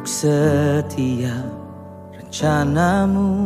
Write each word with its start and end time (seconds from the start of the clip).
Untuk 0.00 0.16
setiap 0.16 1.44
rencanamu 2.16 3.36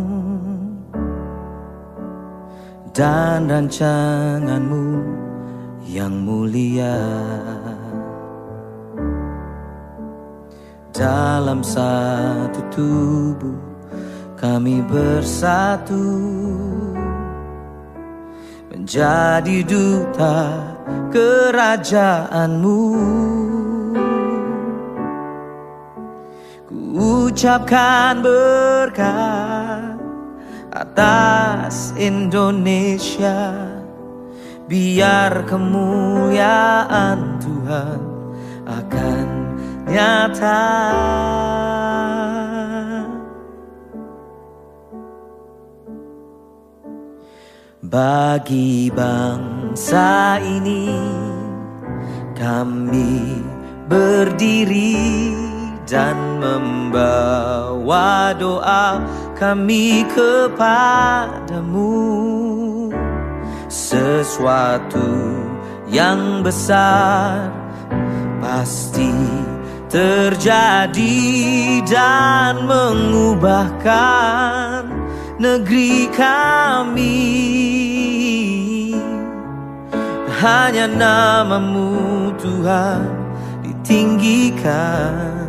dan 2.95 3.51
rancanganmu 3.51 5.03
yang 5.83 6.15
mulia 6.15 6.95
dalam 10.95 11.59
satu 11.67 12.63
tubuh 12.71 13.59
kami 14.39 14.79
bersatu 14.87 16.07
menjadi 18.71 19.59
duta 19.67 20.39
kerajaanmu. 21.11 22.79
Ucapkan 26.95 28.23
berkat 28.23 29.99
atas 30.71 31.91
Indonesia. 31.99 33.59
Biar 34.65 35.45
kemuliaan 35.45 37.37
Tuhan 37.43 38.01
akan 38.65 39.27
nyata. 39.91 40.71
Bagi 47.85 48.91
bangsa 48.91 50.41
ini 50.43 50.89
kami 52.35 53.39
berdiri 53.87 55.44
dan 55.85 56.41
membawa 56.41 58.33
doa 58.37 59.01
kami 59.37 60.05
kepadamu. 60.09 61.93
Sesuatu 63.69 65.05
yang 65.89 66.41
besar 66.41 67.53
pasti 68.41 69.13
terjadi 69.93 71.21
dan 71.85 72.65
mengubahkan 72.65 74.89
negeri 75.37 76.09
kami. 76.17 77.21
Hanya 80.45 80.85
namamu 80.91 82.35
Tuhan 82.37 83.09
ditinggikan 83.65 85.44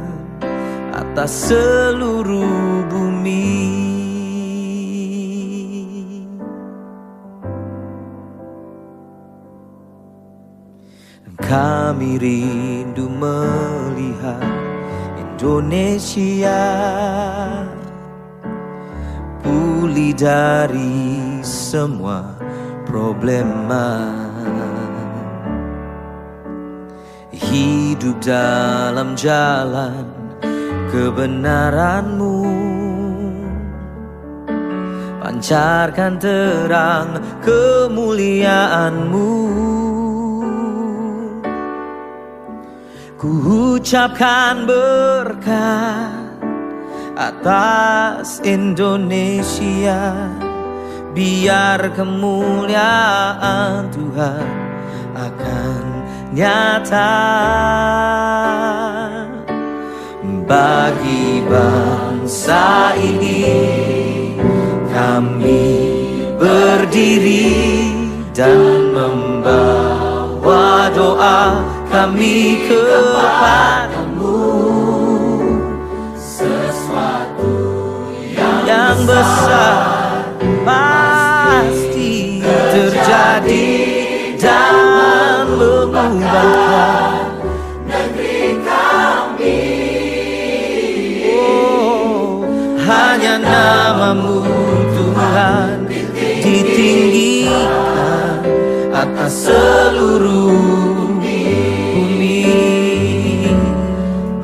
atas 1.16 1.48
seluruh 1.48 2.84
bumi. 2.92 3.72
Kami 11.40 12.20
rindu 12.20 13.08
melihat 13.08 14.44
Indonesia 15.16 16.68
pulih 19.40 20.12
dari 20.20 21.40
semua 21.40 22.36
problema. 22.84 24.20
Hidup 27.32 28.20
dalam 28.20 29.16
jalan 29.16 30.15
kebenaranmu. 30.96 32.40
Pancarkan 35.20 36.16
terang 36.16 37.20
kemuliaanmu. 37.44 39.34
Ku 43.20 43.32
ucapkan 43.76 44.64
berkat 44.64 46.40
atas 47.20 48.40
Indonesia. 48.48 50.16
Biar 51.16 51.96
kemuliaan 51.96 53.88
Tuhan 53.88 54.48
akan 55.16 55.84
nyata 56.36 57.16
bagi 60.46 61.42
bangsa 61.50 62.94
ini. 62.98 63.46
Kami 64.96 65.68
berdiri 66.40 67.92
dan 68.32 68.96
membawa 68.96 70.88
doa 70.96 71.60
kami 71.92 72.64
kepadamu 72.70 74.40
sesuatu 76.16 77.52
yang, 78.32 78.64
yang 78.64 78.96
besar 79.04 79.85
namamu 94.06 94.38
Tuhan 94.94 95.90
ditinggikan 96.46 98.38
atas 98.94 99.50
seluruh 99.50 101.18
bumi. 101.18 102.46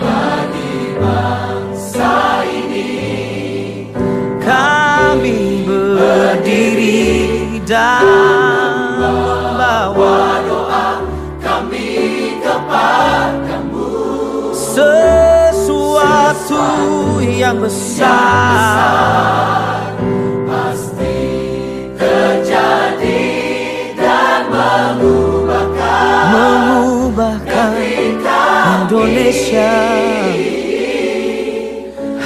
Bagi 0.01 0.97
bangsa 0.97 2.41
ini 2.49 3.05
kami 4.41 5.69
berdiri 5.69 7.61
dan 7.61 8.01
bawa 9.61 10.41
doa 10.49 11.05
kami 11.37 12.41
kepadamu. 12.41 13.93
Sesuatu 14.57 16.65
yang 17.21 17.61
besar 17.61 19.20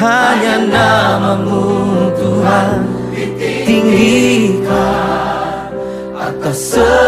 hanya 0.06 0.56
namamu 0.70 2.14
Tuhan. 2.14 2.86
Tinggikan 3.66 4.70
atas 6.14 6.78
seluruh 6.78 7.05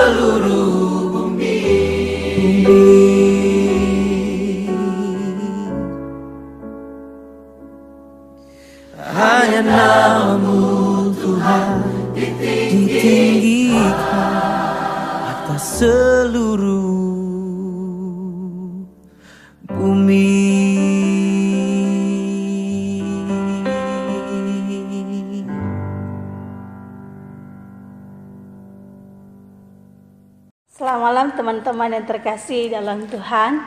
teman-teman 31.77 32.01
yang 32.01 32.09
terkasih 32.09 32.73
dalam 32.73 33.05
Tuhan. 33.05 33.61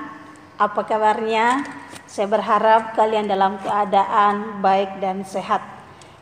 Apa 0.58 0.82
kabarnya? 0.82 1.62
Saya 2.10 2.26
berharap 2.26 2.98
kalian 2.98 3.30
dalam 3.30 3.54
keadaan 3.62 4.58
baik 4.58 4.98
dan 4.98 5.22
sehat. 5.22 5.62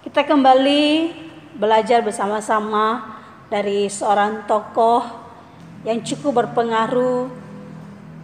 Kita 0.04 0.20
kembali 0.20 1.16
belajar 1.56 2.04
bersama-sama 2.04 3.16
dari 3.48 3.88
seorang 3.88 4.44
tokoh 4.44 5.00
yang 5.88 6.04
cukup 6.04 6.44
berpengaruh 6.44 7.32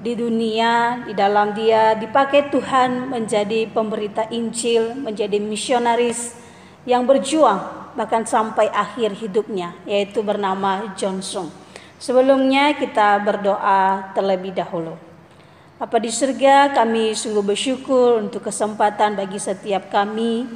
di 0.05 0.13
dunia, 0.13 1.01
di 1.09 1.17
dalam 1.17 1.57
dia 1.57 1.97
dipakai 1.97 2.53
Tuhan 2.53 3.17
menjadi 3.17 3.65
pemberita 3.73 4.29
Injil, 4.29 4.93
menjadi 4.93 5.41
misionaris 5.41 6.37
yang 6.85 7.09
berjuang 7.09 7.65
bahkan 7.97 8.29
sampai 8.29 8.69
akhir 8.69 9.17
hidupnya, 9.25 9.73
yaitu 9.89 10.21
bernama 10.21 10.93
Johnson. 11.01 11.64
Sebelumnya 11.99 12.75
kita 12.75 13.23
berdoa 13.23 14.13
terlebih 14.13 14.53
dahulu. 14.53 14.99
Apa 15.79 15.99
di 15.99 16.09
surga 16.09 16.71
kami 16.71 17.13
sungguh 17.19 17.43
bersyukur 17.43 18.23
untuk 18.23 18.47
kesempatan 18.47 19.19
bagi 19.19 19.43
setiap 19.43 19.91
kami 19.91 20.47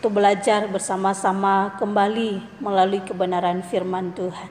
untuk 0.00 0.16
belajar 0.16 0.64
bersama-sama 0.70 1.76
kembali 1.76 2.62
melalui 2.62 3.04
kebenaran 3.04 3.60
firman 3.66 4.16
Tuhan. 4.16 4.48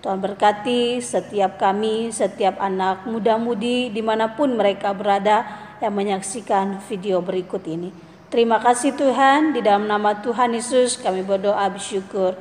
Tuhan 0.00 0.20
berkati 0.20 1.00
setiap 1.04 1.60
kami, 1.60 2.08
setiap 2.08 2.56
anak 2.56 3.04
muda-mudi 3.04 3.92
di 3.92 4.00
mana 4.00 4.32
pun 4.32 4.56
mereka 4.56 4.96
berada 4.96 5.44
yang 5.80 5.92
menyaksikan 5.92 6.80
video 6.88 7.20
berikut 7.20 7.64
ini. 7.68 7.92
Terima 8.28 8.60
kasih 8.60 8.96
Tuhan, 8.96 9.52
di 9.52 9.60
dalam 9.60 9.84
nama 9.88 10.20
Tuhan 10.20 10.56
Yesus 10.56 10.96
kami 10.96 11.20
berdoa 11.24 11.68
bersyukur. 11.68 12.36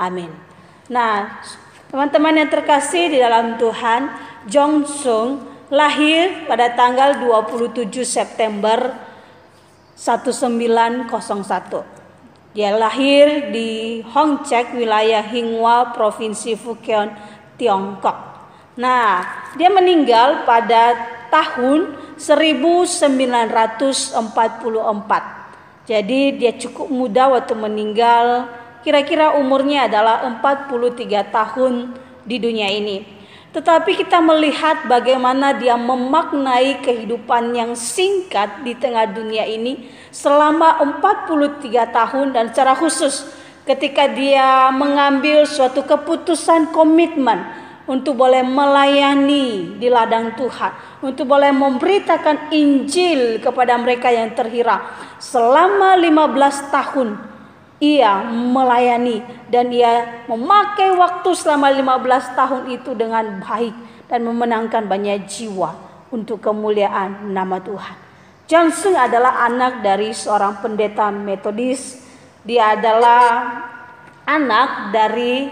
Amin. 0.00 0.30
Nah, 0.92 1.40
teman-teman 1.92 2.40
yang 2.40 2.48
terkasih 2.48 3.12
di 3.12 3.20
dalam 3.20 3.60
Tuhan, 3.60 4.08
Jong 4.48 4.88
Sung 4.88 5.44
lahir 5.68 6.48
pada 6.48 6.72
tanggal 6.72 7.20
27 7.20 7.84
September 8.00 8.96
1901. 9.92 11.12
Dia 12.56 12.72
lahir 12.80 13.52
di 13.52 14.00
Hongchek, 14.08 14.72
wilayah 14.72 15.20
Hinghua, 15.20 15.92
Provinsi 15.92 16.56
Fujian, 16.56 17.12
Tiongkok. 17.60 18.16
Nah, 18.80 19.20
dia 19.60 19.68
meninggal 19.68 20.48
pada 20.48 20.96
tahun 21.28 21.92
1944. 22.16 24.16
Jadi 25.84 26.40
dia 26.40 26.56
cukup 26.56 26.88
muda 26.88 27.36
waktu 27.36 27.52
meninggal. 27.52 28.48
Kira-kira 28.82 29.38
umurnya 29.38 29.86
adalah 29.86 30.26
43 30.26 31.30
tahun 31.30 31.94
di 32.26 32.36
dunia 32.42 32.66
ini. 32.66 33.22
Tetapi 33.52 33.94
kita 33.94 34.18
melihat 34.18 34.88
bagaimana 34.88 35.52
dia 35.54 35.76
memaknai 35.76 36.80
kehidupan 36.80 37.52
yang 37.52 37.76
singkat 37.76 38.64
di 38.64 38.72
tengah 38.74 39.06
dunia 39.06 39.44
ini 39.44 39.92
selama 40.08 40.80
43 41.04 41.68
tahun 41.92 42.26
dan 42.32 42.48
secara 42.48 42.72
khusus 42.72 43.28
ketika 43.68 44.08
dia 44.08 44.72
mengambil 44.72 45.44
suatu 45.44 45.84
keputusan 45.84 46.72
komitmen 46.72 47.44
untuk 47.86 48.18
boleh 48.18 48.40
melayani 48.40 49.76
di 49.76 49.88
ladang 49.92 50.32
Tuhan, 50.34 51.02
untuk 51.04 51.28
boleh 51.28 51.52
memberitakan 51.52 52.50
Injil 52.54 53.36
kepada 53.42 53.76
mereka 53.76 54.08
yang 54.08 54.32
terhirang 54.32 54.80
selama 55.20 55.98
15 56.00 56.72
tahun 56.72 57.31
ia 57.82 58.22
melayani 58.30 59.26
dan 59.50 59.74
ia 59.74 60.22
memakai 60.30 60.94
waktu 60.94 61.34
selama 61.34 61.74
15 61.74 62.38
tahun 62.38 62.62
itu 62.70 62.94
dengan 62.94 63.42
baik 63.42 63.74
dan 64.06 64.22
memenangkan 64.22 64.86
banyak 64.86 65.26
jiwa 65.26 65.74
untuk 66.14 66.38
kemuliaan 66.38 67.34
nama 67.34 67.58
Tuhan. 67.58 67.96
Johnson 68.46 68.94
adalah 68.94 69.42
anak 69.50 69.82
dari 69.82 70.14
seorang 70.14 70.62
pendeta 70.62 71.10
metodis. 71.10 71.98
Dia 72.46 72.78
adalah 72.78 73.50
anak 74.30 74.94
dari 74.94 75.50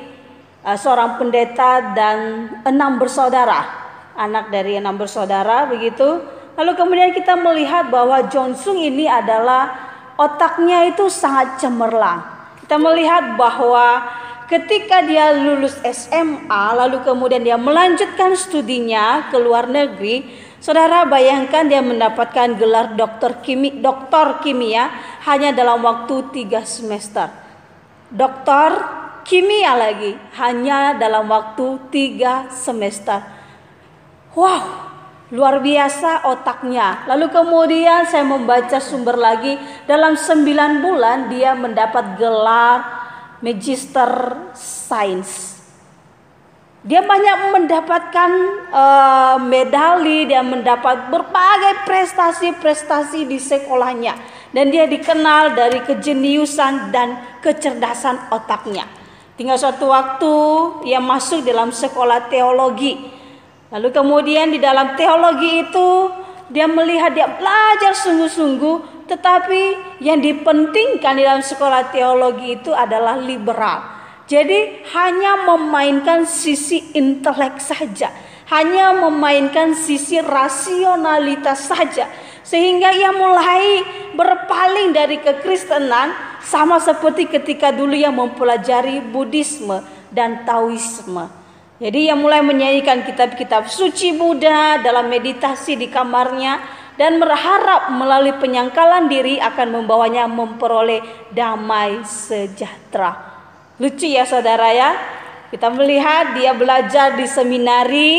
uh, 0.62 0.78
seorang 0.78 1.18
pendeta 1.18 1.96
dan 1.98 2.18
enam 2.62 3.02
bersaudara. 3.02 3.90
Anak 4.14 4.54
dari 4.54 4.78
enam 4.78 4.94
bersaudara 4.94 5.66
begitu. 5.66 6.22
Lalu 6.54 6.72
kemudian 6.78 7.10
kita 7.10 7.34
melihat 7.40 7.88
bahwa 7.88 8.22
Johnson 8.28 8.76
ini 8.76 9.08
adalah 9.08 9.89
otaknya 10.20 10.92
itu 10.92 11.08
sangat 11.08 11.56
cemerlang. 11.56 12.20
Kita 12.60 12.76
melihat 12.76 13.40
bahwa 13.40 14.04
ketika 14.52 15.00
dia 15.00 15.32
lulus 15.32 15.80
SMA 15.80 16.64
lalu 16.76 17.00
kemudian 17.00 17.40
dia 17.40 17.56
melanjutkan 17.56 18.36
studinya 18.36 19.32
ke 19.32 19.40
luar 19.40 19.64
negeri, 19.64 20.28
saudara 20.60 21.08
bayangkan 21.08 21.64
dia 21.64 21.80
mendapatkan 21.80 22.60
gelar 22.60 22.92
doktor 22.92 23.40
kimia, 23.40 23.80
doktor 23.80 24.44
kimia 24.44 24.92
hanya 25.24 25.56
dalam 25.56 25.80
waktu 25.80 26.28
tiga 26.36 26.68
semester. 26.68 27.32
Doktor 28.12 28.76
kimia 29.24 29.72
lagi 29.72 30.20
hanya 30.36 31.00
dalam 31.00 31.32
waktu 31.32 31.80
tiga 31.88 32.52
semester. 32.52 33.24
Wow, 34.36 34.89
Luar 35.30 35.62
biasa 35.62 36.26
otaknya. 36.26 37.06
Lalu 37.06 37.30
kemudian 37.30 38.02
saya 38.10 38.26
membaca 38.26 38.82
sumber 38.82 39.14
lagi. 39.14 39.54
Dalam 39.86 40.18
sembilan 40.18 40.82
bulan 40.82 41.30
dia 41.30 41.54
mendapat 41.54 42.18
gelar 42.18 42.78
Magister 43.38 44.10
Science. 44.58 45.62
Dia 46.82 47.06
banyak 47.06 47.54
mendapatkan 47.54 48.30
uh, 48.72 49.36
medali, 49.38 50.26
dia 50.26 50.42
mendapat 50.42 51.12
berbagai 51.12 51.86
prestasi-prestasi 51.86 53.28
di 53.30 53.38
sekolahnya. 53.38 54.18
Dan 54.50 54.74
dia 54.74 54.90
dikenal 54.90 55.54
dari 55.54 55.78
kejeniusan 55.86 56.90
dan 56.90 57.38
kecerdasan 57.38 58.34
otaknya. 58.34 58.82
Tinggal 59.38 59.62
suatu 59.62 59.94
waktu 59.94 60.34
ia 60.90 60.98
masuk 60.98 61.46
dalam 61.46 61.70
sekolah 61.70 62.26
teologi 62.26 63.19
Lalu 63.70 63.88
kemudian 63.94 64.50
di 64.50 64.58
dalam 64.58 64.98
teologi 64.98 65.62
itu 65.62 66.10
dia 66.50 66.66
melihat 66.66 67.14
dia 67.14 67.30
belajar 67.30 67.94
sungguh-sungguh 67.94 69.06
tetapi 69.06 69.62
yang 70.02 70.18
dipentingkan 70.22 71.18
di 71.18 71.22
dalam 71.26 71.42
sekolah 71.42 71.90
teologi 71.94 72.58
itu 72.58 72.70
adalah 72.74 73.18
liberal. 73.18 73.98
Jadi 74.30 74.86
hanya 74.94 75.42
memainkan 75.42 76.22
sisi 76.22 76.94
intelek 76.94 77.58
saja, 77.58 78.14
hanya 78.50 78.94
memainkan 78.94 79.74
sisi 79.74 80.22
rasionalitas 80.22 81.66
saja 81.66 82.06
sehingga 82.46 82.94
ia 82.94 83.10
mulai 83.10 83.82
berpaling 84.14 84.94
dari 84.94 85.18
kekristenan 85.18 86.14
sama 86.42 86.78
seperti 86.82 87.26
ketika 87.26 87.70
dulu 87.74 87.94
ia 87.94 88.10
mempelajari 88.10 89.02
Buddhisme 89.02 89.82
dan 90.10 90.42
Taoisme. 90.42 91.39
Jadi 91.80 92.12
ia 92.12 92.14
mulai 92.14 92.44
menyanyikan 92.44 93.08
kitab-kitab 93.08 93.72
suci 93.72 94.12
Buddha 94.12 94.84
dalam 94.84 95.08
meditasi 95.08 95.80
di 95.80 95.88
kamarnya 95.88 96.60
dan 97.00 97.16
berharap 97.16 97.88
melalui 97.96 98.36
penyangkalan 98.36 99.08
diri 99.08 99.40
akan 99.40 99.80
membawanya 99.80 100.28
memperoleh 100.28 101.00
damai 101.32 102.04
sejahtera. 102.04 103.16
Lucu 103.80 104.12
ya 104.12 104.28
saudara 104.28 104.68
ya. 104.76 104.92
Kita 105.48 105.72
melihat 105.72 106.36
dia 106.36 106.52
belajar 106.52 107.16
di 107.16 107.24
seminari 107.24 108.12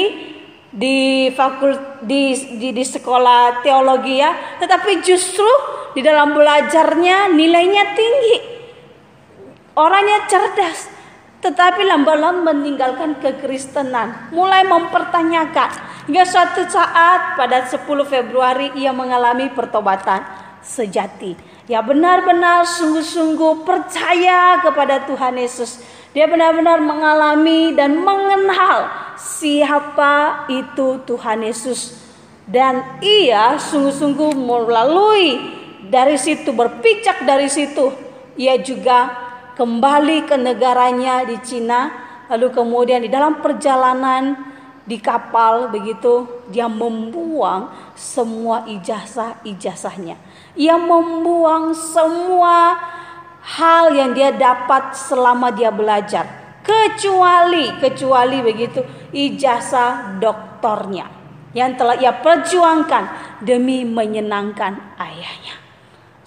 di 0.73 1.29
fakult 1.31 2.01
di, 2.03 2.33
di 2.59 2.75
di 2.75 2.83
sekolah 2.83 3.63
teologi 3.63 4.19
ya, 4.19 4.57
tetapi 4.59 4.99
justru 4.99 5.47
di 5.95 6.03
dalam 6.03 6.35
belajarnya 6.35 7.31
nilainya 7.31 7.83
tinggi. 7.95 8.37
Orangnya 9.79 10.27
cerdas, 10.27 10.90
tetapi 11.41 11.81
lambat-lambat 11.89 12.53
meninggalkan 12.53 13.17
kekristenan, 13.17 14.29
mulai 14.29 14.61
mempertanyakan. 14.61 15.89
Hingga 16.05 16.23
suatu 16.25 16.65
saat 16.69 17.37
pada 17.37 17.65
10 17.65 17.81
Februari 18.05 18.69
ia 18.77 18.93
mengalami 18.93 19.49
pertobatan 19.49 20.21
sejati. 20.61 21.33
Ya 21.65 21.81
benar-benar 21.81 22.69
sungguh-sungguh 22.69 23.65
percaya 23.65 24.61
kepada 24.61 25.01
Tuhan 25.09 25.41
Yesus. 25.41 25.81
Dia 26.13 26.29
benar-benar 26.29 26.77
mengalami 26.77 27.73
dan 27.73 27.97
mengenal 27.97 28.91
siapa 29.17 30.45
itu 30.51 31.01
Tuhan 31.09 31.41
Yesus. 31.41 31.97
Dan 32.45 33.01
ia 33.01 33.57
sungguh-sungguh 33.57 34.37
melalui 34.37 35.41
dari 35.89 36.21
situ 36.21 36.53
berpijak 36.53 37.25
dari 37.25 37.49
situ 37.49 38.11
ia 38.39 38.55
juga 38.59 39.30
kembali 39.55 40.27
ke 40.27 40.35
negaranya 40.39 41.23
di 41.27 41.37
Cina, 41.43 41.91
lalu 42.31 42.51
kemudian 42.51 43.03
di 43.03 43.09
dalam 43.11 43.43
perjalanan 43.43 44.51
di 44.81 44.97
kapal 44.97 45.69
begitu 45.69 46.43
dia 46.49 46.65
membuang 46.65 47.69
semua 47.93 48.65
ijazah-ijazahnya. 48.65 50.17
Ia 50.57 50.75
membuang 50.75 51.77
semua 51.77 52.75
hal 53.41 53.93
yang 53.93 54.11
dia 54.17 54.33
dapat 54.33 54.97
selama 54.97 55.53
dia 55.53 55.69
belajar, 55.69 56.59
kecuali 56.65 57.77
kecuali 57.77 58.41
begitu 58.41 58.81
ijazah 59.13 60.17
doktornya 60.17 61.07
yang 61.51 61.75
telah 61.75 61.99
ia 61.99 62.15
perjuangkan 62.15 63.37
demi 63.43 63.83
menyenangkan 63.83 64.95
ayahnya. 64.97 65.60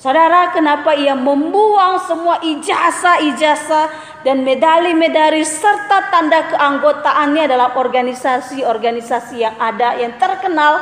Saudara, 0.05 0.53
kenapa 0.53 0.93
ia 0.93 1.17
membuang 1.17 1.97
semua 2.05 2.37
ijazah-ijazah 2.45 4.21
dan 4.21 4.45
medali-medali 4.45 5.41
serta 5.41 6.13
tanda 6.13 6.45
keanggotaannya 6.53 7.49
dalam 7.49 7.73
organisasi-organisasi 7.73 9.41
yang 9.41 9.57
ada 9.57 9.97
yang 9.97 10.13
terkenal? 10.21 10.77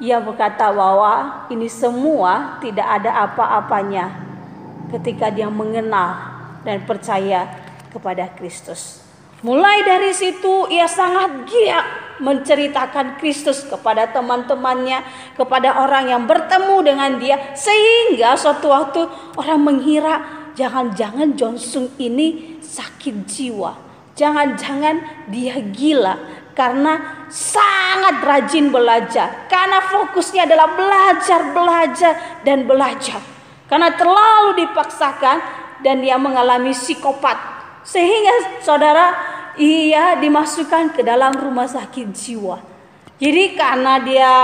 Ia 0.00 0.24
berkata 0.24 0.72
bahwa 0.72 1.44
ini 1.52 1.68
semua 1.68 2.56
tidak 2.64 2.88
ada 2.88 3.28
apa-apanya 3.28 4.16
ketika 4.96 5.28
dia 5.28 5.52
mengenal 5.52 6.16
dan 6.64 6.88
percaya 6.88 7.52
kepada 7.92 8.32
Kristus. 8.32 9.07
Mulai 9.38 9.86
dari 9.86 10.10
situ 10.10 10.66
ia 10.66 10.90
sangat 10.90 11.46
giat 11.46 11.86
menceritakan 12.18 13.22
Kristus 13.22 13.62
kepada 13.62 14.10
teman-temannya, 14.10 15.06
kepada 15.38 15.86
orang 15.86 16.10
yang 16.10 16.22
bertemu 16.26 16.76
dengan 16.82 17.10
dia 17.22 17.54
sehingga 17.54 18.34
suatu 18.34 18.66
waktu 18.74 19.06
orang 19.38 19.60
mengira 19.62 20.14
jangan-jangan 20.58 21.38
Johnson 21.38 21.86
ini 22.02 22.58
sakit 22.58 23.16
jiwa. 23.30 23.78
Jangan-jangan 24.18 25.30
dia 25.30 25.62
gila 25.70 26.18
karena 26.58 27.22
sangat 27.30 28.18
rajin 28.26 28.74
belajar. 28.74 29.46
Karena 29.46 29.78
fokusnya 29.78 30.50
adalah 30.50 30.74
belajar, 30.74 31.40
belajar 31.54 32.12
dan 32.42 32.66
belajar. 32.66 33.22
Karena 33.70 33.94
terlalu 33.94 34.66
dipaksakan 34.66 35.38
dan 35.86 36.02
dia 36.02 36.18
mengalami 36.18 36.74
psikopat 36.74 37.57
sehingga 37.84 38.62
saudara 38.62 39.06
ia 39.58 40.16
dimasukkan 40.18 40.94
ke 40.94 41.02
dalam 41.02 41.34
rumah 41.34 41.66
sakit 41.66 42.08
jiwa. 42.14 42.62
Jadi 43.18 43.58
karena 43.58 43.98
dia 43.98 44.34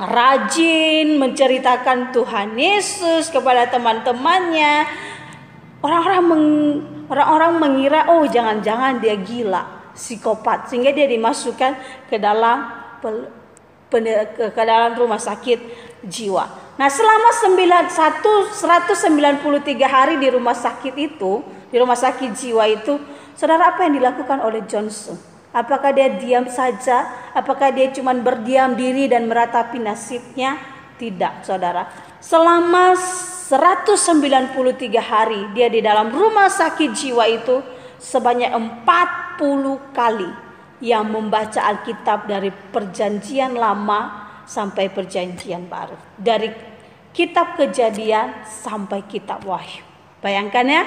rajin 0.00 1.16
menceritakan 1.16 2.12
Tuhan 2.12 2.56
Yesus 2.56 3.32
kepada 3.32 3.68
teman-temannya, 3.68 4.84
orang-orang 5.80 6.22
meng, 6.24 6.46
mengira 7.56 8.08
oh 8.12 8.24
jangan-jangan 8.28 9.00
dia 9.00 9.16
gila, 9.16 9.92
psikopat 9.96 10.68
sehingga 10.68 10.92
dia 10.92 11.08
dimasukkan 11.08 12.04
ke 12.08 12.16
dalam 12.20 12.80
ke 13.90 14.62
dalam 14.62 14.94
rumah 14.94 15.18
sakit 15.18 15.58
jiwa. 16.04 16.72
Nah, 16.80 16.88
selama 16.88 17.28
91 17.92 18.56
193 18.56 19.84
hari 19.84 20.16
di 20.16 20.32
rumah 20.32 20.56
sakit 20.56 20.94
itu, 20.96 21.44
di 21.70 21.76
rumah 21.78 21.94
sakit 21.96 22.34
jiwa 22.34 22.66
itu, 22.66 22.98
saudara 23.38 23.70
apa 23.70 23.86
yang 23.86 24.02
dilakukan 24.02 24.42
oleh 24.42 24.66
Johnson? 24.66 25.14
Apakah 25.50 25.90
dia 25.90 26.10
diam 26.14 26.46
saja? 26.46 27.30
Apakah 27.34 27.74
dia 27.74 27.90
cuma 27.90 28.14
berdiam 28.14 28.74
diri 28.78 29.10
dan 29.10 29.26
meratapi 29.26 29.82
nasibnya? 29.82 30.58
Tidak, 30.98 31.42
saudara. 31.42 31.90
Selama 32.22 32.94
193 32.94 34.54
hari 35.00 35.50
dia 35.56 35.66
di 35.66 35.82
dalam 35.82 36.14
rumah 36.14 36.46
sakit 36.46 36.90
jiwa 36.94 37.26
itu 37.26 37.58
sebanyak 37.98 38.54
40 38.86 39.90
kali 39.90 40.30
yang 40.80 41.10
membaca 41.10 41.58
Alkitab 41.66 42.30
dari 42.30 42.54
perjanjian 42.54 43.58
lama 43.58 44.30
sampai 44.46 44.86
perjanjian 44.86 45.66
baru. 45.66 45.98
Dari 46.14 46.50
kitab 47.10 47.58
kejadian 47.58 48.46
sampai 48.46 49.02
kitab 49.10 49.42
wahyu. 49.42 49.82
Bayangkan 50.22 50.66
ya, 50.68 50.82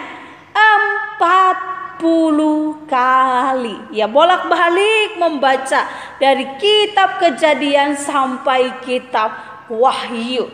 40 0.53 2.85
kali. 2.85 3.75
Ya 3.89 4.05
bolak-balik 4.05 5.17
membaca 5.17 5.89
dari 6.21 6.45
kitab 6.61 7.17
kejadian 7.19 7.97
sampai 7.97 8.85
kitab 8.85 9.33
wahyu. 9.71 10.49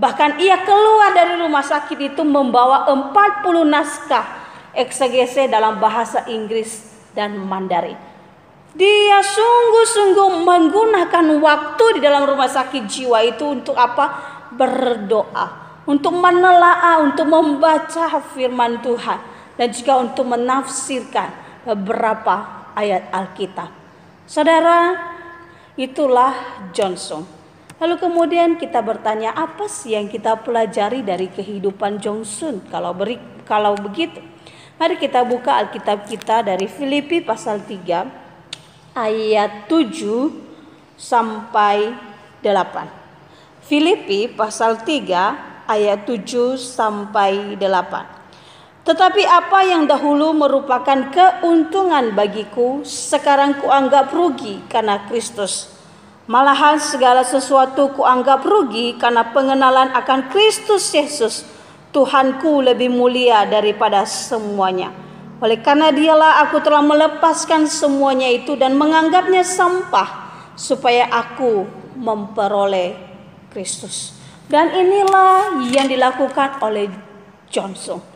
Bahkan 0.00 0.40
ia 0.40 0.64
keluar 0.64 1.12
dari 1.14 1.36
rumah 1.38 1.62
sakit 1.62 2.16
itu 2.16 2.24
membawa 2.24 2.88
40 2.88 3.68
naskah 3.68 4.24
eksegese 4.72 5.52
dalam 5.52 5.78
bahasa 5.78 6.24
Inggris 6.26 6.88
dan 7.12 7.36
Mandarin. 7.36 7.96
Dia 8.72 9.20
sungguh-sungguh 9.20 10.48
menggunakan 10.48 11.26
waktu 11.44 11.84
di 11.98 12.00
dalam 12.00 12.24
rumah 12.24 12.48
sakit 12.48 12.88
jiwa 12.88 13.20
itu 13.20 13.44
untuk 13.44 13.76
apa? 13.76 14.32
Berdoa, 14.56 15.76
untuk 15.84 16.16
menelaah, 16.16 17.04
untuk 17.04 17.28
membaca 17.28 18.08
firman 18.32 18.80
Tuhan 18.80 19.31
dan 19.56 19.68
juga 19.72 20.00
untuk 20.00 20.28
menafsirkan 20.28 21.30
beberapa 21.68 22.66
ayat 22.74 23.08
Alkitab. 23.12 23.68
Saudara, 24.24 24.96
itulah 25.76 26.64
Johnson. 26.72 27.26
Lalu 27.82 27.98
kemudian 27.98 28.54
kita 28.56 28.78
bertanya 28.78 29.34
apa 29.34 29.66
sih 29.66 29.98
yang 29.98 30.06
kita 30.06 30.38
pelajari 30.38 31.02
dari 31.02 31.26
kehidupan 31.26 31.98
Johnson 31.98 32.62
kalau 32.70 32.94
beri, 32.94 33.18
kalau 33.42 33.74
begitu. 33.74 34.22
Mari 34.78 34.98
kita 34.98 35.26
buka 35.26 35.58
Alkitab 35.62 36.06
kita 36.06 36.46
dari 36.46 36.70
Filipi 36.70 37.18
pasal 37.22 37.58
3 37.62 38.94
ayat 38.94 39.66
7 39.66 40.30
sampai 40.94 41.90
8. 42.42 43.66
Filipi 43.66 44.30
pasal 44.30 44.82
3 44.82 45.66
ayat 45.66 46.06
7 46.06 46.54
sampai 46.58 47.58
8. 47.58 48.21
Tetapi 48.82 49.22
apa 49.22 49.62
yang 49.62 49.86
dahulu 49.86 50.34
merupakan 50.34 51.06
keuntungan 51.14 52.18
bagiku, 52.18 52.82
sekarang 52.82 53.62
kuanggap 53.62 54.10
rugi 54.10 54.58
karena 54.66 55.06
Kristus. 55.06 55.70
Malahan 56.26 56.82
segala 56.82 57.22
sesuatu 57.22 57.94
kuanggap 57.94 58.42
rugi 58.42 58.98
karena 58.98 59.30
pengenalan 59.30 59.94
akan 59.94 60.26
Kristus 60.34 60.90
Yesus, 60.90 61.46
Tuhanku 61.94 62.58
lebih 62.58 62.90
mulia 62.90 63.46
daripada 63.46 64.02
semuanya. 64.02 64.90
Oleh 65.38 65.62
karena 65.62 65.94
dialah 65.94 66.42
aku 66.46 66.58
telah 66.58 66.82
melepaskan 66.82 67.70
semuanya 67.70 68.30
itu 68.34 68.58
dan 68.58 68.74
menganggapnya 68.74 69.46
sampah 69.46 70.26
supaya 70.58 71.06
aku 71.06 71.66
memperoleh 71.98 72.98
Kristus. 73.54 74.18
Dan 74.50 74.74
inilah 74.74 75.62
yang 75.70 75.86
dilakukan 75.86 76.58
oleh 76.62 76.90
Johnson 77.46 78.11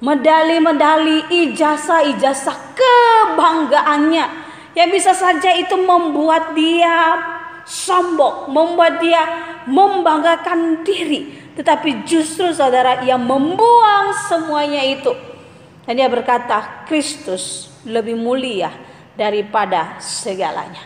medali-medali, 0.00 1.24
ijazah-ijazah 1.32 2.76
kebanggaannya 2.76 4.26
yang 4.76 4.88
bisa 4.92 5.16
saja 5.16 5.56
itu 5.56 5.72
membuat 5.80 6.52
dia 6.52 7.16
sombong, 7.64 8.52
membuat 8.52 9.00
dia 9.00 9.24
membanggakan 9.64 10.84
diri. 10.84 11.32
Tetapi 11.56 12.04
justru 12.04 12.52
saudara 12.52 13.00
yang 13.08 13.24
membuang 13.24 14.12
semuanya 14.28 14.84
itu. 14.84 15.16
Dan 15.88 15.96
dia 15.96 16.12
berkata, 16.12 16.84
Kristus 16.84 17.72
lebih 17.88 18.20
mulia 18.20 18.68
daripada 19.16 19.96
segalanya. 19.96 20.84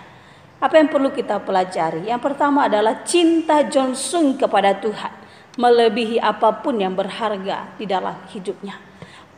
Apa 0.62 0.79
yang 0.79 0.93
perlu 0.93 1.11
kita 1.11 1.43
pelajari? 1.43 2.07
Yang 2.07 2.23
pertama 2.31 2.71
adalah 2.71 3.02
cinta 3.02 3.67
Johnson 3.67 4.38
kepada 4.38 4.76
Tuhan. 4.79 5.11
Melebihi 5.59 6.23
apa 6.23 6.62
pun 6.62 6.79
yang 6.79 6.95
berharga 6.95 7.75
di 7.75 7.88
dalam 7.88 8.14
hidupnya 8.31 8.90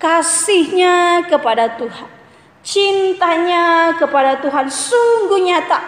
kasihnya 0.03 1.31
kepada 1.31 1.79
Tuhan, 1.79 2.11
cintanya 2.67 3.95
kepada 3.95 4.43
Tuhan 4.43 4.67
sungguh 4.67 5.47
nyata 5.47 5.79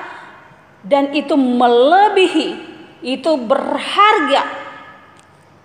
dan 0.87 1.11
itu 1.11 1.35
melebihi, 1.35 2.49
itu 3.03 3.33
berharga 3.35 4.47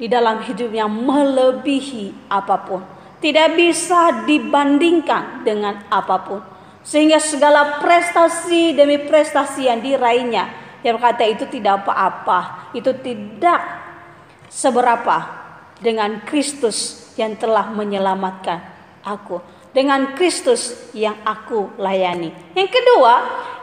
di 0.01 0.09
dalam 0.09 0.41
hidupnya 0.41 0.89
melebihi 0.89 2.31
apa 2.31 2.57
pun. 2.65 2.81
Tidak 3.19 3.51
bisa 3.53 4.23
dibandingkan 4.23 5.43
dengan 5.43 5.83
apa 5.91 6.17
pun. 6.23 6.39
Sehingga 6.87 7.19
segala 7.19 7.83
prestasi 7.83 8.71
demi 8.73 8.95
prestasi 8.95 9.67
yang 9.67 9.83
diraihnya, 9.83 10.47
yang 10.81 10.95
berkata 10.95 11.27
itu 11.27 11.43
tidak 11.51 11.83
apa-apa, 11.83 12.71
itu 12.71 12.95
tidak 13.03 13.59
seberapa 14.47 15.27
dengan 15.83 16.23
Kristus 16.23 17.08
yang 17.19 17.35
telah 17.35 17.67
menyelamatkan 17.75 18.63
aku 19.03 19.43
dengan 19.75 20.15
Kristus 20.17 20.89
yang 20.95 21.19
aku 21.27 21.75
layani. 21.77 22.31
Yang 22.55 22.79
kedua, 22.79 23.13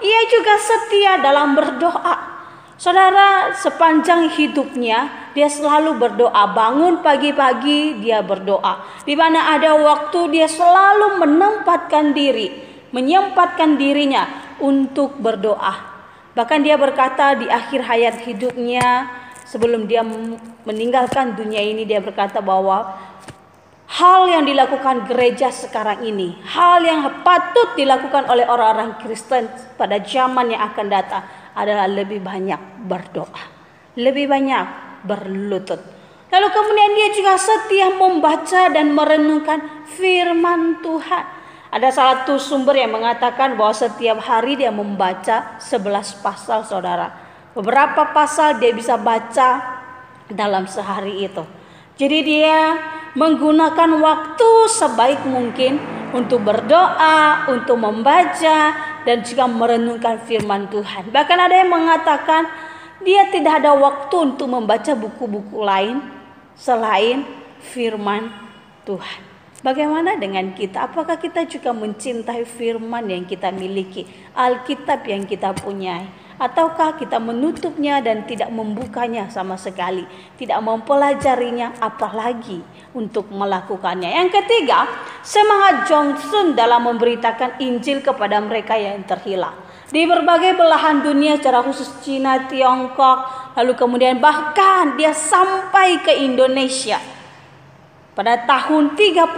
ia 0.05 0.21
juga 0.31 0.55
setia 0.61 1.13
dalam 1.25 1.57
berdoa. 1.57 2.37
Saudara, 2.77 3.57
sepanjang 3.57 4.29
hidupnya 4.37 5.33
dia 5.33 5.49
selalu 5.49 5.97
berdoa. 5.97 6.45
Bangun 6.53 7.01
pagi-pagi 7.01 8.05
dia 8.05 8.21
berdoa. 8.21 8.85
Di 9.09 9.17
mana 9.17 9.57
ada 9.57 9.73
waktu 9.81 10.37
dia 10.37 10.45
selalu 10.45 11.17
menempatkan 11.25 12.13
diri, 12.13 12.53
menyempatkan 12.93 13.81
dirinya 13.81 14.29
untuk 14.61 15.17
berdoa. 15.17 15.97
Bahkan 16.37 16.61
dia 16.61 16.77
berkata 16.77 17.33
di 17.33 17.49
akhir 17.49 17.81
hayat 17.81 18.21
hidupnya 18.29 19.09
sebelum 19.49 19.89
dia 19.89 20.05
meninggalkan 20.69 21.33
dunia 21.33 21.65
ini 21.65 21.89
dia 21.89 22.05
berkata 22.05 22.45
bahwa 22.45 22.93
hal 23.87 24.27
yang 24.27 24.43
dilakukan 24.43 25.07
gereja 25.07 25.55
sekarang 25.55 26.03
ini, 26.03 26.35
hal 26.43 26.83
yang 26.83 27.23
patut 27.23 27.79
dilakukan 27.79 28.27
oleh 28.27 28.43
orang-orang 28.47 28.99
Kristen 28.99 29.47
pada 29.79 30.03
zaman 30.03 30.51
yang 30.51 30.63
akan 30.75 30.87
datang 30.91 31.23
adalah 31.55 31.87
lebih 31.87 32.19
banyak 32.19 32.59
berdoa, 32.85 33.43
lebih 33.95 34.27
banyak 34.27 34.65
berlutut. 35.07 35.79
Lalu 36.27 36.49
kemudian 36.51 36.91
dia 36.99 37.09
juga 37.15 37.35
setia 37.39 37.89
membaca 37.95 38.63
dan 38.69 38.91
merenungkan 38.91 39.87
firman 39.95 40.83
Tuhan. 40.83 41.25
Ada 41.71 41.91
satu 41.95 42.39
sumber 42.43 42.83
yang 42.83 42.95
mengatakan 42.95 43.55
bahwa 43.55 43.75
setiap 43.75 44.19
hari 44.23 44.59
dia 44.59 44.75
membaca 44.75 45.59
11 45.63 46.25
pasal 46.25 46.67
saudara. 46.67 47.15
Beberapa 47.55 48.11
pasal 48.11 48.59
dia 48.59 48.75
bisa 48.75 48.99
baca 48.99 49.81
dalam 50.27 50.67
sehari 50.67 51.25
itu. 51.25 51.47
Jadi 51.97 52.19
dia 52.27 52.77
menggunakan 53.17 53.91
waktu 53.97 54.51
sebaik 54.69 55.25
mungkin 55.25 55.81
untuk 56.13 56.45
berdoa, 56.45 57.49
untuk 57.49 57.81
membaca, 57.81 58.77
dan 59.03 59.25
juga 59.25 59.49
merenungkan 59.49 60.21
firman 60.23 60.69
Tuhan. 60.69 61.09
Bahkan 61.11 61.39
ada 61.41 61.55
yang 61.57 61.73
mengatakan 61.73 62.47
dia 63.01 63.27
tidak 63.33 63.65
ada 63.65 63.73
waktu 63.73 64.15
untuk 64.35 64.49
membaca 64.53 64.93
buku-buku 64.93 65.65
lain 65.65 66.05
selain 66.53 67.25
firman 67.73 68.29
Tuhan. 68.85 69.21
Bagaimana 69.65 70.15
dengan 70.21 70.53
kita? 70.53 70.87
Apakah 70.87 71.17
kita 71.17 71.43
juga 71.49 71.73
mencintai 71.73 72.45
firman 72.45 73.09
yang 73.09 73.25
kita 73.25 73.51
miliki, 73.51 74.05
Alkitab 74.37 75.09
yang 75.09 75.25
kita 75.25 75.57
punyai? 75.57 76.26
Ataukah 76.37 77.01
kita 77.01 77.17
menutupnya 77.17 78.05
dan 78.05 78.29
tidak 78.29 78.53
membukanya 78.53 79.25
sama 79.33 79.57
sekali, 79.57 80.05
tidak 80.37 80.61
mempelajarinya 80.61 81.81
apalagi 81.81 82.61
untuk 82.93 83.33
melakukannya. 83.33 84.13
Yang 84.13 84.45
ketiga, 84.45 84.85
semangat 85.25 85.89
Johnson 85.89 86.53
dalam 86.53 86.85
memberitakan 86.85 87.57
Injil 87.57 88.05
kepada 88.05 88.37
mereka 88.45 88.77
yang 88.77 89.01
terhilang. 89.09 89.57
Di 89.89 90.05
berbagai 90.05 90.61
belahan 90.61 91.01
dunia 91.01 91.41
secara 91.41 91.65
khusus 91.65 91.89
Cina, 92.05 92.45
Tiongkok, 92.45 93.53
lalu 93.57 93.73
kemudian 93.73 94.21
bahkan 94.21 94.93
dia 95.01 95.17
sampai 95.17 96.05
ke 96.05 96.21
Indonesia 96.21 97.01
pada 98.17 98.49
tahun 98.49 98.97
39 98.97 99.37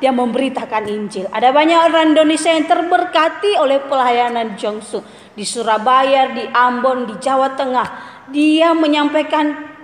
dia 0.00 0.12
memberitakan 0.12 0.84
Injil. 0.84 1.24
Ada 1.32 1.48
banyak 1.48 1.80
orang 1.80 2.12
Indonesia 2.12 2.52
yang 2.52 2.68
terberkati 2.68 3.56
oleh 3.56 3.80
pelayanan 3.88 4.52
Jongsu 4.60 5.00
di 5.34 5.44
Surabaya, 5.46 6.30
di 6.34 6.46
Ambon, 6.50 7.10
di 7.10 7.14
Jawa 7.18 7.54
Tengah. 7.54 7.88
Dia 8.30 8.72
menyampaikan 8.72 9.74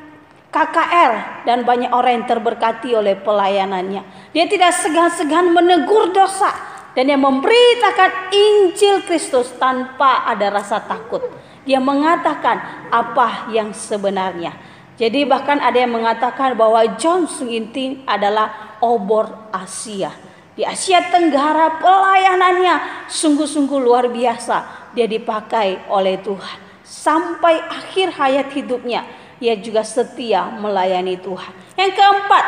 KKR 0.51 1.47
dan 1.47 1.63
banyak 1.63 1.95
orang 1.95 2.23
yang 2.23 2.27
terberkati 2.27 2.91
oleh 2.95 3.15
pelayanannya. 3.15 4.35
Dia 4.35 4.51
tidak 4.51 4.75
segan-segan 4.75 5.55
menegur 5.55 6.11
dosa 6.11 6.51
dan 6.95 7.07
dia 7.07 7.19
memberitakan 7.19 8.35
Injil 8.35 9.07
Kristus 9.07 9.55
tanpa 9.63 10.27
ada 10.27 10.51
rasa 10.51 10.83
takut. 10.83 11.23
Dia 11.63 11.79
mengatakan 11.79 12.89
apa 12.91 13.53
yang 13.55 13.71
sebenarnya. 13.71 14.57
Jadi 14.99 15.25
bahkan 15.25 15.63
ada 15.63 15.79
yang 15.81 15.97
mengatakan 15.97 16.59
bahwa 16.59 16.83
John 16.99 17.25
Inti 17.47 18.03
adalah 18.05 18.77
obor 18.83 19.49
Asia. 19.55 20.13
Di 20.53 20.67
Asia 20.67 21.01
Tenggara 21.09 21.79
pelayanannya 21.81 23.07
sungguh-sungguh 23.09 23.81
luar 23.81 24.13
biasa. 24.13 24.80
Dia 24.97 25.07
dipakai 25.07 25.87
oleh 25.91 26.19
Tuhan. 26.21 26.59
Sampai 26.83 27.59
akhir 27.59 28.15
hayat 28.19 28.51
hidupnya 28.51 29.07
ia 29.41 29.57
juga 29.57 29.81
setia 29.87 30.53
melayani 30.61 31.17
Tuhan. 31.17 31.53
Yang 31.79 31.93
keempat, 31.97 32.45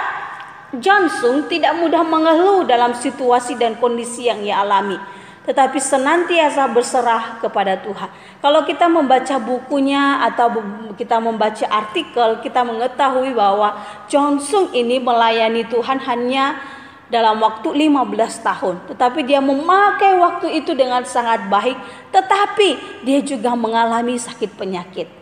Johnson 0.83 1.49
tidak 1.49 1.73
mudah 1.81 2.05
mengeluh 2.05 2.69
dalam 2.69 2.93
situasi 2.93 3.57
dan 3.57 3.81
kondisi 3.81 4.29
yang 4.29 4.45
ia 4.45 4.61
alami 4.61 5.01
tetapi 5.43 5.83
senantiasa 5.83 6.71
berserah 6.71 7.43
kepada 7.43 7.75
Tuhan. 7.83 8.07
Kalau 8.39 8.63
kita 8.63 8.87
membaca 8.87 9.43
bukunya 9.43 10.23
atau 10.23 10.63
kita 10.95 11.19
membaca 11.19 11.67
artikel, 11.67 12.39
kita 12.39 12.63
mengetahui 12.63 13.35
bahwa 13.35 13.75
Johnson 14.07 14.71
ini 14.71 15.03
melayani 15.03 15.67
Tuhan 15.67 15.99
hanya 16.07 16.63
dalam 17.13 17.37
waktu 17.45 17.69
15 17.93 18.41
tahun. 18.41 18.77
Tetapi 18.89 19.21
dia 19.29 19.45
memakai 19.45 20.17
waktu 20.17 20.65
itu 20.65 20.73
dengan 20.73 21.05
sangat 21.05 21.45
baik, 21.53 21.77
tetapi 22.09 23.05
dia 23.05 23.21
juga 23.21 23.53
mengalami 23.53 24.17
sakit 24.17 24.57
penyakit. 24.57 25.13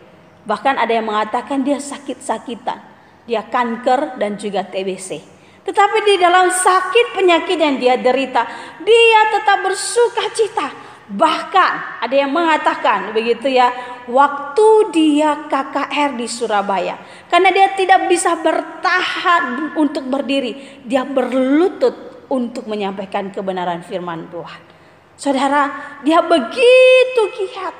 Bahkan 0.47 0.79
ada 0.79 0.89
yang 0.95 1.11
mengatakan 1.11 1.61
dia 1.67 1.77
sakit-sakitan. 1.83 2.79
Dia 3.27 3.43
kanker 3.45 4.17
dan 4.17 4.39
juga 4.39 4.63
TBC. 4.63 5.19
Tetapi 5.61 5.97
di 6.07 6.15
dalam 6.17 6.49
sakit 6.49 7.13
penyakit 7.13 7.59
yang 7.59 7.77
dia 7.77 7.93
derita, 7.99 8.47
dia 8.81 9.21
tetap 9.29 9.61
bersuka 9.61 10.25
cita. 10.33 10.67
Bahkan 11.11 11.99
ada 11.99 12.15
yang 12.15 12.31
mengatakan 12.31 13.11
begitu 13.11 13.51
ya, 13.51 13.67
waktu 14.07 14.67
dia 14.95 15.43
KKR 15.51 16.15
di 16.15 16.23
Surabaya, 16.23 16.95
karena 17.27 17.51
dia 17.51 17.67
tidak 17.75 18.07
bisa 18.07 18.39
bertahan 18.39 19.75
untuk 19.75 20.07
berdiri, 20.07 20.79
dia 20.87 21.03
berlutut 21.03 22.25
untuk 22.31 22.63
menyampaikan 22.71 23.27
kebenaran 23.27 23.83
firman 23.83 24.31
Tuhan. 24.31 24.61
Saudara, 25.19 25.99
dia 25.99 26.23
begitu 26.23 27.21
giat 27.35 27.75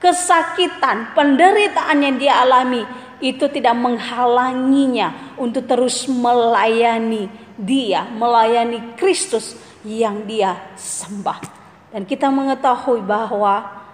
kesakitan, 0.00 1.12
penderitaan 1.12 2.00
yang 2.00 2.16
dia 2.16 2.40
alami 2.40 2.82
itu 3.22 3.46
tidak 3.52 3.76
menghalanginya 3.78 5.36
untuk 5.38 5.68
terus 5.68 6.08
melayani 6.10 7.28
dia, 7.54 8.08
melayani 8.10 8.96
Kristus 8.98 9.54
yang 9.86 10.26
dia 10.26 10.58
sembah. 10.74 11.61
Dan 11.92 12.08
kita 12.08 12.32
mengetahui 12.32 13.04
bahwa 13.04 13.84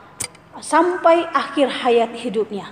sampai 0.62 1.26
akhir 1.34 1.82
hayat 1.82 2.14
hidupnya, 2.14 2.70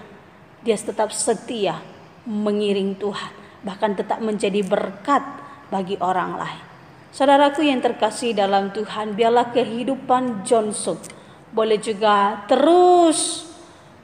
dia 0.63 0.79
tetap 0.79 1.11
setia 1.11 1.83
mengiring 2.23 2.95
Tuhan, 2.95 3.35
bahkan 3.67 3.99
tetap 3.99 4.23
menjadi 4.23 4.63
berkat 4.63 5.23
bagi 5.69 5.99
orang 5.99 6.39
lain. 6.39 6.63
Saudaraku 7.11 7.67
yang 7.67 7.83
terkasih 7.83 8.39
dalam 8.39 8.71
Tuhan, 8.71 9.19
biarlah 9.19 9.51
kehidupan 9.51 10.47
Johnson 10.47 10.99
boleh 11.57 11.81
juga 11.81 12.45
terus 12.45 13.49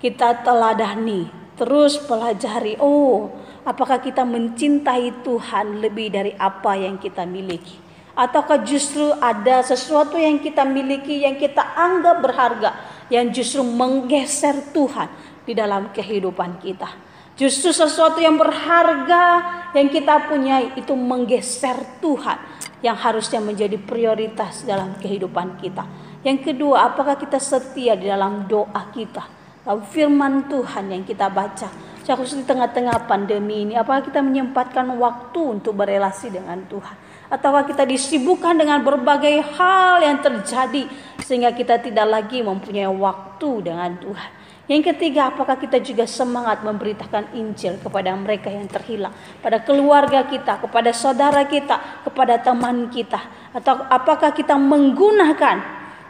kita 0.01 0.41
teladani 0.41 1.43
terus 1.53 2.01
pelajari, 2.01 2.81
oh, 2.81 3.29
apakah 3.63 4.01
kita 4.01 4.25
mencintai 4.25 5.23
Tuhan 5.23 5.79
lebih 5.79 6.11
dari 6.11 6.33
apa 6.35 6.75
yang 6.75 6.97
kita 6.99 7.29
miliki? 7.29 7.79
Ataukah 8.13 8.61
justru 8.61 9.09
ada 9.25 9.65
sesuatu 9.65 10.21
yang 10.21 10.37
kita 10.37 10.69
miliki 10.69 11.25
yang 11.25 11.41
kita 11.41 11.65
anggap 11.73 12.21
berharga 12.21 12.71
yang 13.09 13.33
justru 13.33 13.65
menggeser 13.65 14.73
Tuhan 14.77 15.09
di 15.49 15.57
dalam 15.57 15.89
kehidupan 15.97 16.61
kita? 16.61 16.93
Justru 17.33 17.73
sesuatu 17.73 18.21
yang 18.21 18.37
berharga 18.37 19.25
yang 19.73 19.89
kita 19.89 20.29
punya 20.29 20.77
itu 20.77 20.93
menggeser 20.93 21.81
Tuhan 22.05 22.37
yang 22.85 23.01
harusnya 23.01 23.41
menjadi 23.41 23.81
prioritas 23.81 24.69
dalam 24.69 24.93
kehidupan 25.01 25.57
kita. 25.57 25.89
Yang 26.21 26.53
kedua, 26.53 26.93
apakah 26.93 27.17
kita 27.17 27.41
setia 27.41 27.97
di 27.97 28.13
dalam 28.13 28.45
doa 28.45 28.93
kita? 28.93 29.25
Lalu 29.65 29.83
firman 29.89 30.47
Tuhan 30.53 30.93
yang 30.93 31.03
kita 31.03 31.33
baca. 31.33 31.71
Khusus 32.03 32.43
di 32.43 32.47
tengah-tengah 32.47 33.07
pandemi 33.07 33.63
ini, 33.63 33.79
apakah 33.79 34.03
kita 34.03 34.21
menyempatkan 34.21 34.91
waktu 34.99 35.41
untuk 35.41 35.79
berelasi 35.79 36.35
dengan 36.35 36.61
Tuhan? 36.67 36.97
Ataukah 37.29 37.67
kita 37.67 37.87
disibukkan 37.87 38.59
dengan 38.59 38.83
berbagai 38.83 39.43
hal 39.57 40.03
yang 40.03 40.19
terjadi 40.21 40.87
sehingga 41.23 41.55
kita 41.55 41.79
tidak 41.79 42.07
lagi 42.09 42.43
mempunyai 42.43 42.91
waktu 42.91 43.51
dengan 43.67 43.95
Tuhan? 44.01 44.31
Yang 44.71 44.95
ketiga, 44.95 45.35
apakah 45.35 45.59
kita 45.59 45.83
juga 45.83 46.07
semangat 46.07 46.63
memberitakan 46.63 47.35
Injil 47.35 47.83
kepada 47.83 48.15
mereka 48.15 48.47
yang 48.47 48.71
terhilang, 48.71 49.11
pada 49.43 49.59
keluarga 49.59 50.23
kita, 50.25 50.63
kepada 50.63 50.95
saudara 50.95 51.43
kita, 51.45 52.07
kepada 52.07 52.39
teman 52.39 52.87
kita, 52.89 53.21
atau 53.51 53.85
apakah 53.91 54.31
kita 54.31 54.55
menggunakan 54.55 55.61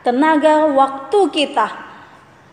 tenaga 0.04 0.68
waktu 0.68 1.20
kita 1.32 1.92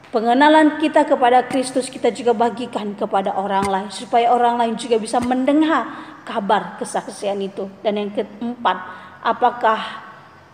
Pengenalan 0.09 0.81
kita 0.81 1.05
kepada 1.05 1.45
Kristus 1.45 1.85
kita 1.85 2.09
juga 2.09 2.33
bagikan 2.33 2.97
kepada 2.97 3.29
orang 3.37 3.61
lain 3.69 3.89
supaya 3.93 4.33
orang 4.33 4.57
lain 4.57 4.73
juga 4.73 4.97
bisa 4.97 5.21
mendengar 5.21 5.85
kabar 6.23 6.79
kesaksian 6.79 7.39
itu. 7.43 7.67
Dan 7.83 7.99
yang 7.99 8.11
keempat, 8.11 8.77
apakah 9.23 9.79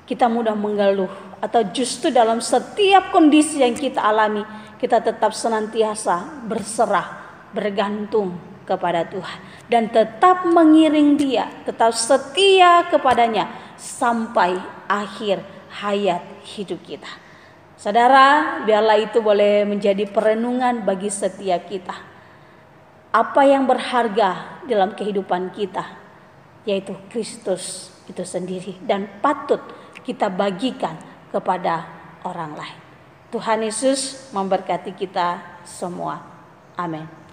kita 0.06 0.30
mudah 0.30 0.54
mengeluh 0.54 1.10
atau 1.42 1.62
justru 1.74 2.14
dalam 2.14 2.40
setiap 2.42 3.10
kondisi 3.10 3.62
yang 3.62 3.74
kita 3.74 4.02
alami 4.02 4.46
kita 4.76 5.02
tetap 5.02 5.34
senantiasa 5.34 6.46
berserah, 6.46 7.26
bergantung 7.56 8.38
kepada 8.66 9.06
Tuhan 9.08 9.40
dan 9.70 9.90
tetap 9.90 10.46
mengiring 10.46 11.18
Dia, 11.18 11.50
tetap 11.66 11.94
setia 11.94 12.86
kepadanya 12.90 13.50
sampai 13.78 14.58
akhir 14.86 15.42
hayat 15.82 16.22
hidup 16.46 16.82
kita. 16.86 17.10
Saudara, 17.76 18.62
biarlah 18.64 18.98
itu 18.98 19.20
boleh 19.20 19.68
menjadi 19.68 20.08
perenungan 20.10 20.82
bagi 20.82 21.12
setiap 21.12 21.68
kita. 21.70 22.15
Apa 23.16 23.48
yang 23.48 23.64
berharga 23.64 24.60
dalam 24.68 24.92
kehidupan 24.92 25.56
kita, 25.56 25.88
yaitu 26.68 26.92
Kristus 27.08 27.96
itu 28.12 28.28
sendiri, 28.28 28.76
dan 28.84 29.08
patut 29.24 29.64
kita 30.04 30.28
bagikan 30.28 31.00
kepada 31.32 31.88
orang 32.28 32.60
lain. 32.60 32.80
Tuhan 33.32 33.64
Yesus 33.64 34.32
memberkati 34.36 34.92
kita 34.92 35.40
semua. 35.64 36.20
Amin. 36.76 37.25